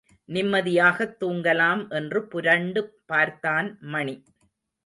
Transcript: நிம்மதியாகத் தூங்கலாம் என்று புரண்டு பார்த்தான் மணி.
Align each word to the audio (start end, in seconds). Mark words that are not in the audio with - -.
நிம்மதியாகத் 0.29 1.13
தூங்கலாம் 1.19 1.89
என்று 1.89 2.27
புரண்டு 2.27 2.81
பார்த்தான் 3.05 3.77
மணி. 3.81 4.15